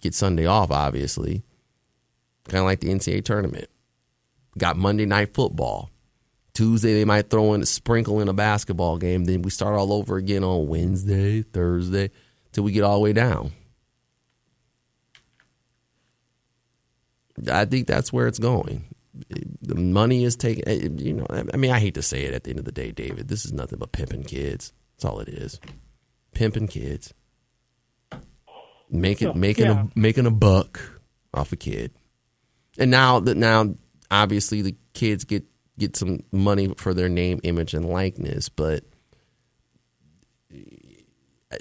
[0.00, 1.42] Get Sunday off, obviously.
[2.48, 3.68] Kind of like the NCAA tournament.
[4.58, 5.90] Got Monday night football.
[6.52, 9.24] Tuesday, they might throw in a sprinkle in a basketball game.
[9.24, 12.10] Then we start all over again on Wednesday, Thursday,
[12.52, 13.52] till we get all the way down.
[17.50, 18.84] I think that's where it's going.
[19.62, 20.68] The money is taken.
[20.68, 22.72] eh, You know, I mean, I hate to say it at the end of the
[22.72, 23.28] day, David.
[23.28, 24.72] This is nothing but pimping kids.
[24.96, 25.60] That's all it is.
[26.34, 27.14] Pimping kids.
[28.90, 29.84] Making making yeah.
[29.84, 30.80] a making a buck
[31.32, 31.92] off a kid.
[32.78, 33.74] And now that now
[34.10, 35.44] obviously the kids get
[35.78, 38.84] get some money for their name, image, and likeness, but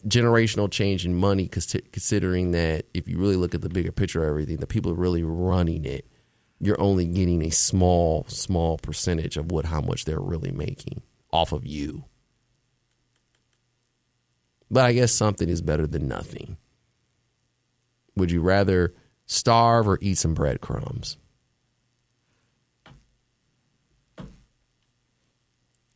[0.07, 4.29] generational change in money, considering that if you really look at the bigger picture of
[4.29, 6.05] everything, the people really running it,
[6.59, 11.51] you're only getting a small, small percentage of what how much they're really making off
[11.51, 12.03] of you.
[14.69, 16.57] But I guess something is better than nothing.
[18.19, 18.93] Would you rather
[19.25, 21.17] starve or eat some breadcrumbs?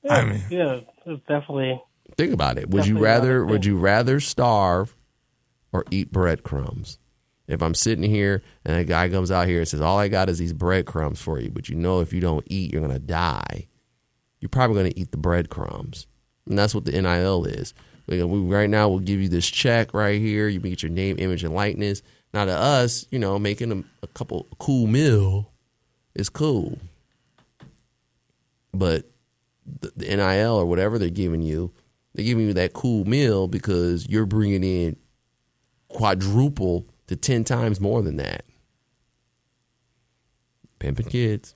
[0.04, 0.80] Yeah, I mean- yeah,
[1.28, 1.82] definitely.
[2.18, 2.70] Think about it.
[2.70, 4.96] Would you rather would you rather starve
[5.72, 7.00] or eat breadcrumbs?
[7.48, 10.30] If I'm sitting here and a guy comes out here and says, All I got
[10.30, 13.68] is these breadcrumbs for you, but you know if you don't eat, you're gonna die,
[14.40, 16.08] you're probably gonna eat the breadcrumbs.
[16.48, 17.74] And that's what the NIL is.
[18.06, 20.48] We, we, right now we'll give you this check right here.
[20.50, 22.02] You can get your name, image, and likeness.
[22.34, 25.52] Now to us, you know, making a, a couple cool meal
[26.16, 26.80] is cool.
[28.74, 29.06] But
[29.66, 31.72] the, the NIL or whatever they're giving you,
[32.14, 34.98] they're giving you that cool meal because you're bringing in
[35.90, 38.46] quadruple to 10 times more than that.
[40.80, 41.56] Pimping kids.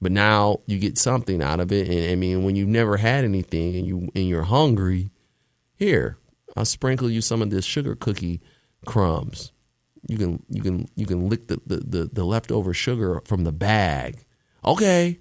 [0.00, 1.88] But now you get something out of it.
[1.88, 5.10] And I mean, when you've never had anything and you and you're hungry,
[5.74, 6.18] here,
[6.56, 8.42] I'll sprinkle you some of this sugar cookie
[8.84, 9.52] crumbs.
[10.08, 13.52] You can you can you can lick the, the, the, the leftover sugar from the
[13.52, 14.24] bag.
[14.64, 15.18] Okay.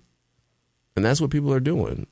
[0.96, 2.08] And that's what people are doing.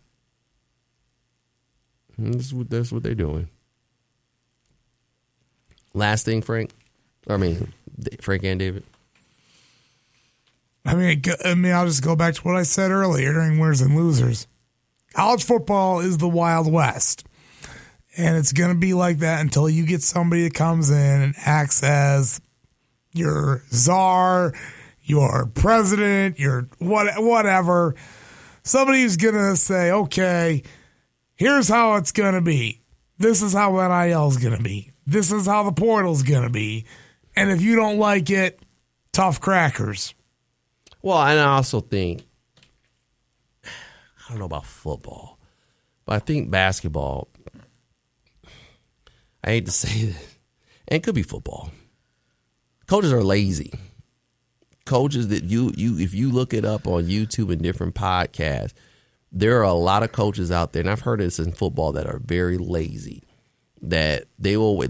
[2.18, 3.50] That's what, that's what they're doing.
[5.94, 6.72] Last thing, Frank.
[7.28, 7.74] I mean,
[8.22, 8.84] Frank and David.
[10.86, 13.82] I mean, I mean, I'll just go back to what I said earlier during winners
[13.82, 14.48] and losers.
[15.14, 17.26] College football is the Wild West,
[18.18, 21.36] and it's going to be like that until you get somebody that comes in and
[21.38, 22.42] acts as
[23.13, 24.54] your czar,
[25.04, 27.95] your president, your what, whatever.
[28.63, 30.63] Somebody who's going to say, "Okay,
[31.36, 32.82] here's how it's going to be.
[33.17, 34.91] This is how NIL is going to be.
[35.06, 36.86] This is how the portal's going to be."
[37.36, 38.60] And if you don't like it,
[39.12, 40.13] tough crackers.
[41.02, 42.23] Well, and I also think
[43.65, 45.38] I don't know about football,
[46.06, 47.28] But I think basketball.
[49.43, 50.38] I hate to say this,
[50.88, 51.69] and it could be football.
[52.88, 53.74] Coaches are lazy.
[54.86, 58.74] Coaches that you you if you look it up on YouTube and different podcasts,
[59.32, 62.06] there are a lot of coaches out there, and I've heard this in football that
[62.06, 63.24] are very lazy.
[63.82, 64.84] That they will.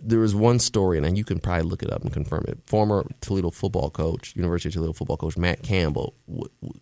[0.00, 2.58] There was one story, and you can probably look it up and confirm it.
[2.66, 6.80] Former Toledo football coach, University of Toledo football coach Matt Campbell, w- w-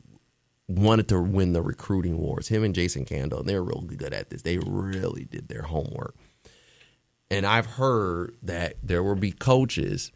[0.69, 2.49] wanted to win the recruiting wars.
[2.49, 4.43] Him and Jason Candle, and they're really good at this.
[4.43, 6.17] They really did their homework.
[7.33, 10.13] And I've heard that there will be coaches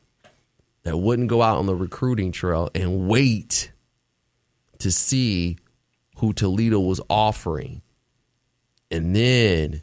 [0.82, 3.72] that wouldn't go out on the recruiting trail and wait
[4.80, 5.56] to see
[6.18, 7.80] who Toledo was offering.
[8.90, 9.82] And then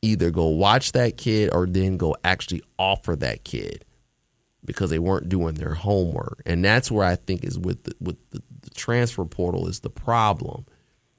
[0.00, 3.84] either go watch that kid or then go actually offer that kid
[4.64, 6.40] because they weren't doing their homework.
[6.46, 9.90] And that's where I think is with the, with the, the transfer portal is the
[9.90, 10.64] problem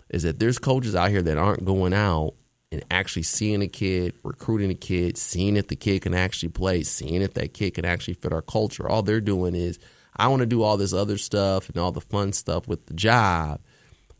[0.10, 2.34] is that there's coaches out here that aren't going out
[2.76, 6.84] and actually seeing a kid, recruiting a kid, seeing if the kid can actually play,
[6.84, 8.88] seeing if that kid can actually fit our culture.
[8.88, 9.80] All they're doing is
[10.18, 12.94] I want to do all this other stuff and all the fun stuff with the
[12.94, 13.62] job,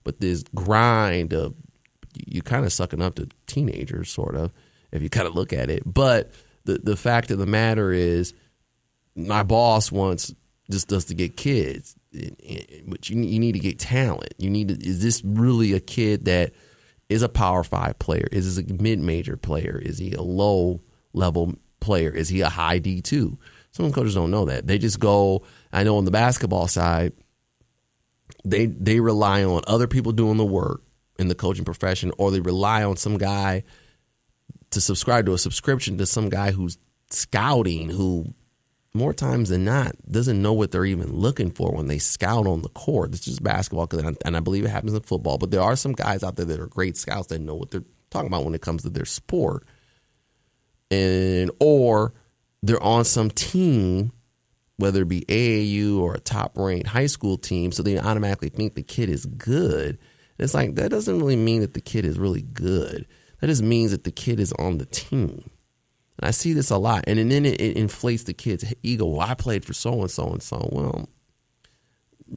[0.06, 1.54] but this grind of
[2.16, 4.54] you kind of sucking up to teenagers, sort of,
[4.94, 5.84] if you kind of look at it.
[5.86, 6.32] But
[6.64, 8.34] the the fact of the matter is,
[9.18, 10.34] my boss wants
[10.72, 11.98] just us to get kids,
[12.88, 14.34] but you you need to get talent.
[14.38, 16.54] You need to, is this really a kid that
[17.10, 18.28] is a power five player?
[18.32, 19.80] Is this a mid major player?
[19.84, 20.82] Is he a low
[21.14, 22.10] level player?
[22.10, 23.38] Is he a high D two?
[23.72, 24.68] Some coaches don't know that.
[24.68, 25.44] They just go.
[25.72, 27.14] I know on the basketball side,
[28.44, 30.82] they they rely on other people doing the work
[31.20, 33.64] in the coaching profession, or they rely on some guy
[34.72, 36.78] to subscribe to a subscription to some guy who's
[37.10, 38.34] scouting who
[38.96, 42.62] more times than not doesn't know what they're even looking for when they scout on
[42.62, 43.14] the court.
[43.14, 43.88] It's just basketball,
[44.26, 45.38] and I believe it happens in football.
[45.38, 47.84] But there are some guys out there that are great scouts that know what they're
[48.10, 49.68] talking about when it comes to their sport,
[50.90, 52.14] and or
[52.64, 54.12] they're on some team,
[54.78, 58.76] whether it be AAU or a top ranked high school team, so they automatically think
[58.76, 60.00] the kid is good.
[60.38, 63.06] It's like that doesn't really mean that the kid is really good.
[63.42, 65.50] That just means that the kid is on the team.
[66.20, 67.04] And I see this a lot.
[67.08, 69.06] And, and then it, it inflates the kid's ego.
[69.06, 70.70] Well, I played for so and so and so.
[70.72, 71.10] Well,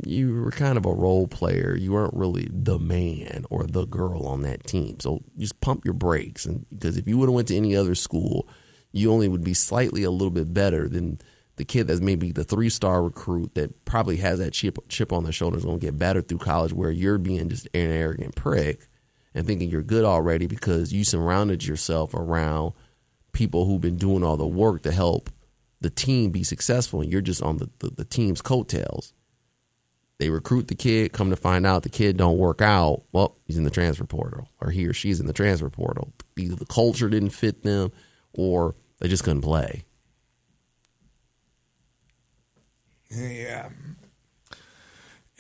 [0.05, 1.77] you were kind of a role player.
[1.77, 5.01] You weren't really the man or the girl on that team.
[5.01, 6.45] So just pump your brakes.
[6.45, 8.49] And because if you would have went to any other school,
[8.93, 11.21] you only would be slightly a little bit better than
[11.57, 15.25] the kid that's maybe the three star recruit that probably has that chip chip on
[15.25, 18.35] their shoulder is going to get better through college, where you're being just an arrogant
[18.37, 18.87] prick
[19.35, 22.73] and thinking you're good already because you surrounded yourself around
[23.39, 25.31] people who've been doing all the work to help
[25.81, 29.13] the team be successful, and you're just on the, the, the team's coattails.
[30.19, 33.03] They recruit the kid, come to find out the kid don't work out.
[33.13, 36.13] Well, he's in the transfer portal, or he or she's in the transfer portal.
[36.37, 37.93] Either the culture didn't fit them,
[38.33, 39.85] or they just couldn't play.
[43.09, 43.69] Yeah.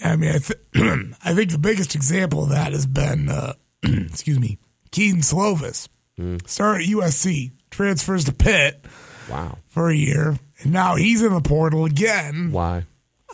[0.04, 0.60] I mean, I, th-
[1.24, 4.58] I think the biggest example of that has been, uh, excuse me,
[4.92, 5.88] Kedon Slovis.
[6.16, 6.48] Mm.
[6.48, 8.84] Started at USC, transfers to Pitt.
[9.30, 9.58] Wow.
[9.68, 12.50] For a year, and now he's in the portal again.
[12.50, 12.86] Why?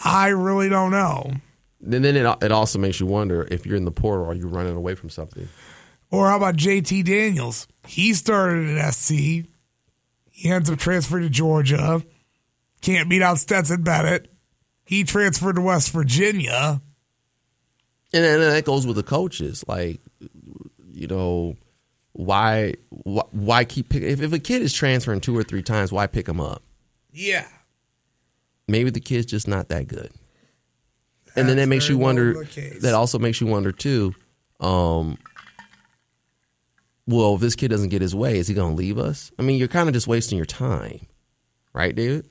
[0.04, 1.32] I really don't know.
[1.82, 4.46] And then it, it also makes you wonder if you're in the portal, are you
[4.46, 5.48] running away from something?
[6.10, 7.66] Or how about JT Daniels?
[7.86, 9.12] He started at SC.
[10.30, 12.02] He ends up transferring to Georgia.
[12.82, 14.30] Can't beat out Stetson Bennett.
[14.84, 16.82] He transferred to West Virginia.
[18.12, 19.64] And then that goes with the coaches.
[19.66, 20.00] Like,
[20.92, 21.56] you know,
[22.14, 24.08] why why, why keep picking?
[24.08, 26.62] If, if a kid is transferring two or three times, why pick him up?
[27.12, 27.46] Yeah.
[28.66, 30.10] Maybe the kid's just not that good.
[31.26, 32.44] That's and then that makes you wonder.
[32.80, 34.14] That also makes you wonder too.
[34.60, 35.18] Um,
[37.06, 39.30] well, if this kid doesn't get his way, is he going to leave us?
[39.38, 41.06] I mean, you're kind of just wasting your time,
[41.74, 42.28] right, David?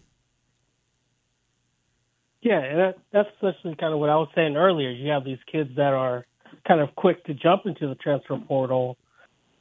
[2.41, 4.89] Yeah, and that, that's essentially kind of what I was saying earlier.
[4.89, 6.25] You have these kids that are
[6.67, 8.97] kind of quick to jump into the transfer portal,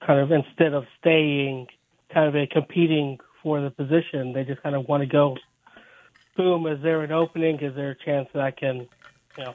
[0.07, 1.67] kind of instead of staying
[2.13, 5.37] kind of competing for the position, they just kind of want to go.
[6.37, 6.67] Boom!
[6.67, 7.61] Is there an opening?
[7.61, 8.89] Is there a chance that I can,
[9.37, 9.55] you know,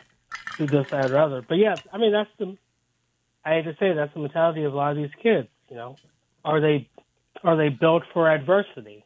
[0.57, 1.41] do this, that, or other?
[1.47, 2.57] But yeah, I mean that's the.
[3.43, 5.47] I hate to say that's the mentality of a lot of these kids.
[5.69, 5.97] You know,
[6.43, 6.89] are they
[7.43, 9.05] are they built for adversity?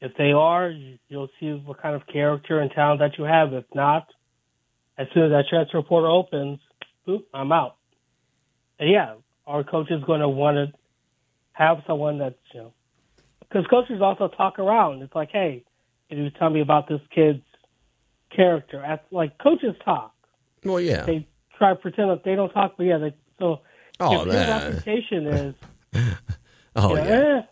[0.00, 0.70] If they are,
[1.08, 3.52] you'll see what kind of character and talent that you have.
[3.52, 4.06] If not,
[4.96, 6.60] as soon as that transfer portal opens,
[7.06, 7.76] boop, I'm out.
[8.78, 9.14] And yeah,
[9.48, 10.78] our coach is going to want to
[11.52, 12.72] have someone that's, you know,
[13.40, 15.02] because coaches also talk around.
[15.02, 15.64] It's like, hey,
[16.08, 17.42] can you tell me about this kid's
[18.34, 18.84] character?
[18.84, 20.14] As, like coaches talk.
[20.64, 21.04] Well, yeah.
[21.06, 21.26] They
[21.56, 23.60] try to pretend that they don't talk, but yeah, they so
[24.00, 25.54] Oh if your reputation is,
[26.76, 27.42] Oh you know, yeah.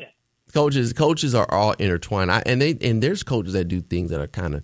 [0.00, 0.04] eh,
[0.52, 2.30] Coaches coaches are all intertwined.
[2.32, 4.62] I, and they and there's coaches that do things that are kind of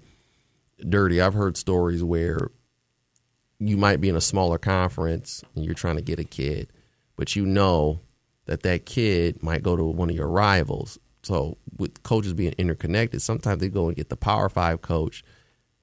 [0.88, 1.20] dirty.
[1.20, 2.50] I've heard stories where
[3.61, 6.68] you might be in a smaller conference and you're trying to get a kid,
[7.16, 8.00] but you know
[8.46, 10.98] that that kid might go to one of your rivals.
[11.22, 15.22] So with coaches being interconnected, sometimes they go and get the Power Five coach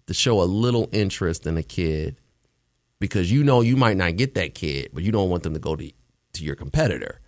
[0.08, 2.18] to show a little interest in a kid
[3.00, 5.60] because you know you might not get that kid, but you don't want them to
[5.60, 5.92] go to
[6.34, 7.20] to your competitor,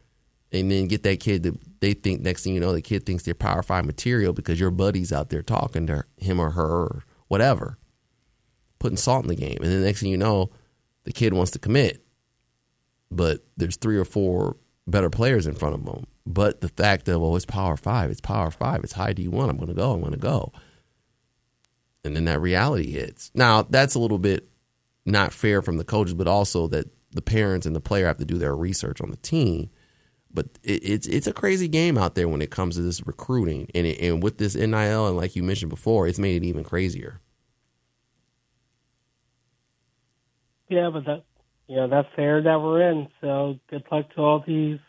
[0.51, 3.23] and then get that kid that they think next thing you know the kid thinks
[3.23, 7.03] they're Power Five material because your buddy's out there talking to him or her or
[7.27, 7.77] whatever,
[8.79, 10.49] putting salt in the game, and then next thing you know,
[11.03, 12.03] the kid wants to commit,
[13.11, 14.57] but there's three or four
[14.87, 16.05] better players in front of them.
[16.25, 19.49] But the fact of oh, it's Power Five, it's Power Five, it's high D one.
[19.49, 19.93] I'm going to go.
[19.93, 20.51] I'm going to go.
[22.03, 23.31] And then that reality hits.
[23.33, 24.49] Now that's a little bit
[25.05, 28.25] not fair from the coaches, but also that the parents and the player have to
[28.25, 29.69] do their research on the team.
[30.31, 33.67] But it, it's it's a crazy game out there when it comes to this recruiting,
[33.73, 36.63] and it, and with this NIL, and like you mentioned before, it's made it even
[36.63, 37.19] crazier.
[40.69, 41.23] Yeah, but that,
[41.67, 43.07] you know, that's the era that we're in.
[43.21, 44.79] So good luck to all these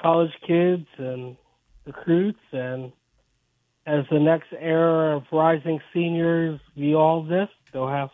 [0.00, 1.36] college kids and
[1.84, 2.92] recruits, and
[3.86, 8.10] as the next era of rising seniors view all this, they'll have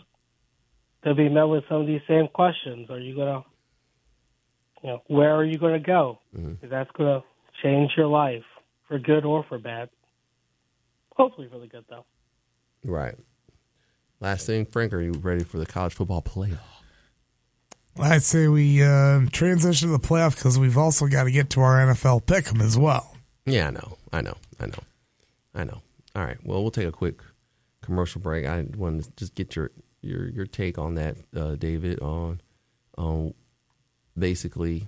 [1.02, 2.90] they'll be met with some of these same questions.
[2.90, 3.44] Are you gonna,
[4.82, 6.18] you know, where are you gonna go?
[6.36, 6.68] Mm-hmm.
[6.68, 7.22] That's gonna
[7.62, 8.44] change your life
[8.88, 9.88] for good or for bad.
[11.16, 12.04] Hopefully for the good, though.
[12.84, 13.16] Right.
[14.22, 16.60] Last thing, Frank, are you ready for the college football playoff?
[17.98, 21.60] I'd say we uh, transition to the playoff because we've also got to get to
[21.60, 23.16] our NFL pick'em as well.
[23.46, 24.82] Yeah, I know, I know, I know,
[25.56, 25.82] I know.
[26.14, 27.20] All right, well, we'll take a quick
[27.80, 28.46] commercial break.
[28.46, 32.40] I want to just get your your your take on that, uh, David, on
[32.96, 33.34] on
[34.16, 34.86] basically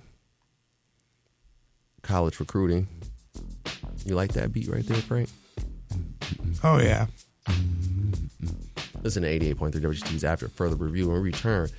[2.03, 2.87] college recruiting.
[4.05, 5.27] You like that beat right there, Frank?
[6.63, 7.07] Oh yeah,
[9.05, 11.69] Listen to 88.3 WXUTs after further review and return.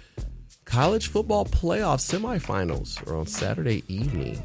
[0.65, 4.41] College football playoff semifinals are on Saturday evening.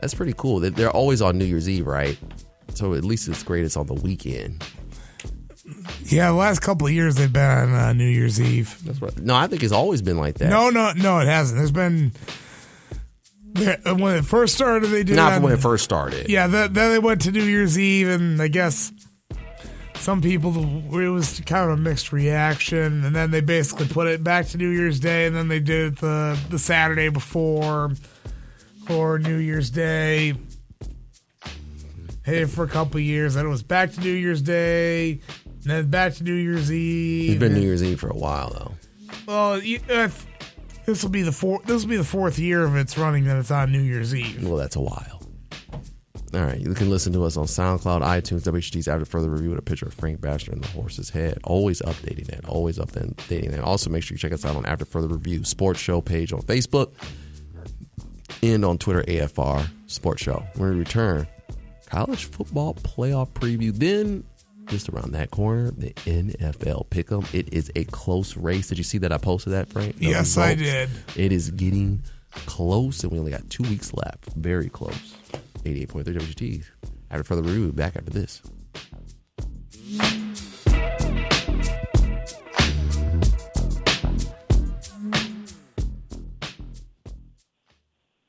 [0.00, 0.58] That's pretty cool.
[0.58, 2.18] They- They're always on New Year's Eve, right?
[2.74, 4.64] So at least it's great it's on the weekend.
[6.06, 6.30] yeah.
[6.30, 8.76] The last couple of years they've been on uh, New Year's Eve.
[8.84, 9.16] That's.
[9.18, 10.50] No, I think it's always been like that.
[10.50, 11.58] No, no, no, it hasn't.
[11.58, 12.10] There's been
[13.54, 14.88] when it first started.
[14.88, 16.28] They did not on- when it first started.
[16.28, 18.90] Yeah, then, then they went to New Year's Eve, and I guess
[20.00, 20.56] some people
[20.98, 23.04] it was kind of a mixed reaction.
[23.04, 25.92] And then they basically put it back to New Year's Day, and then they did
[25.92, 27.92] it the the Saturday before
[28.86, 30.34] for New Year's Day.
[32.24, 35.64] Hey, for a couple of years, then it was back to New Year's Day, and
[35.64, 37.30] then back to New Year's Eve.
[37.32, 38.74] It's been New Year's Eve for a while though.
[39.26, 40.08] Well, uh,
[40.86, 41.60] this will be the four.
[41.66, 44.46] This will be the fourth year of its running that it's on New Year's Eve.
[44.46, 45.19] Well, that's a while.
[46.32, 49.58] All right, you can listen to us on SoundCloud, iTunes, WXUT's after further review with
[49.58, 51.38] a picture of Frank Baxter and the horse's head.
[51.42, 52.44] Always updating that.
[52.48, 53.60] Always updating that.
[53.64, 56.42] Also, make sure you check us out on After Further Review Sports Show page on
[56.42, 56.92] Facebook
[58.44, 60.44] and on Twitter, AFR Sports Show.
[60.54, 61.26] When we return,
[61.86, 63.72] college football playoff preview.
[63.74, 64.22] Then,
[64.68, 67.26] just around that corner, the NFL pick'em.
[67.34, 68.68] It is a close race.
[68.68, 69.96] Did you see that I posted that, Frank?
[69.96, 70.62] The Yes, I results?
[71.16, 71.24] did.
[71.24, 72.04] It is getting
[72.46, 74.26] close, and we only got two weeks left.
[74.36, 75.16] Very close.
[75.64, 76.64] 88.3 WXUT.
[77.10, 78.42] I have a further review back after this.